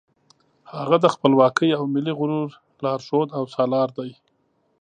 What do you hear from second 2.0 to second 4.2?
غرور لارښود او سالار دی.